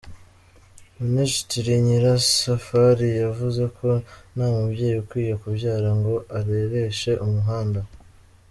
[1.03, 3.87] Minisitiri Nyirasafari yavuze ko
[4.33, 7.81] nta mubyeyi ukwiye kubyara ngo arereshe umuhanda.